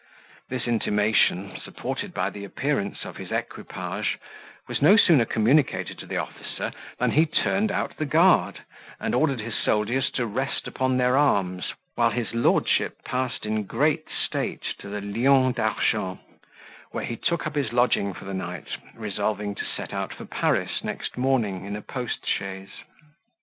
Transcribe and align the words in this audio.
This 0.49 0.65
intimation, 0.67 1.59
supported 1.63 2.11
by 2.11 2.31
the 2.31 2.43
appearance 2.43 3.05
of 3.05 3.17
his 3.17 3.31
equipage, 3.31 4.17
was 4.67 4.81
no 4.81 4.97
sooner 4.97 5.25
communicated 5.25 5.99
to 5.99 6.07
the 6.07 6.17
officer, 6.17 6.71
than 6.97 7.11
he 7.11 7.27
turned 7.27 7.71
out 7.71 7.97
the 7.97 8.05
guard, 8.05 8.61
and 8.99 9.13
ordered 9.13 9.39
his 9.41 9.53
soldiers 9.55 10.09
to 10.13 10.25
rest 10.25 10.67
upon 10.67 10.97
their 10.97 11.15
arms, 11.15 11.73
while 11.93 12.09
his 12.09 12.33
lordship 12.33 13.03
passed 13.03 13.45
in 13.45 13.65
great 13.65 14.09
state 14.09 14.63
to 14.79 14.89
the 14.89 15.01
Lion 15.01 15.51
d'Argent, 15.51 16.19
where 16.89 17.05
he 17.05 17.15
took 17.15 17.45
up 17.45 17.53
his 17.53 17.71
lodging 17.71 18.11
for 18.15 18.25
the 18.25 18.33
night, 18.33 18.69
resolving 18.95 19.53
to 19.53 19.65
set 19.65 19.93
out 19.93 20.15
for 20.15 20.25
Paris 20.25 20.83
next 20.83 21.15
morning 21.15 21.63
in 21.63 21.75
a 21.75 21.81
post 21.83 22.25
chaise. 22.25 22.71